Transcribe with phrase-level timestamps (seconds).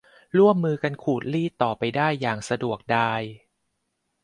[0.37, 3.21] ร่วมมือกันขูดรีดต่อไปได้อย่างสะดวกดาย